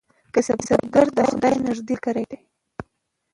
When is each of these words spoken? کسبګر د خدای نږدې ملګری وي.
کسبګر 0.33 1.07
د 1.17 1.19
خدای 1.29 1.55
نږدې 1.65 1.95
ملګری 1.95 2.23
وي. 2.29 2.39